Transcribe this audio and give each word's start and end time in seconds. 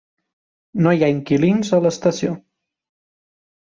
No 0.85 0.95
hi 0.95 1.05
ha 1.05 1.11
inquilins 1.17 1.71
a 1.79 1.83
l'estació. 1.87 2.37